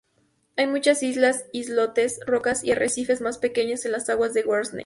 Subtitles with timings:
[0.57, 4.79] Hay muchas islas, islotes, rocas y arrecifes más pequeñas en las aguas de Guernsey.